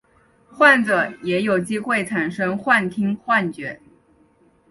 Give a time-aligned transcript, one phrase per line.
[0.51, 3.79] 患者也有机会产生幻听幻觉。